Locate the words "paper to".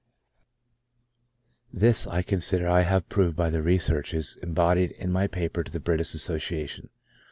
5.27-5.71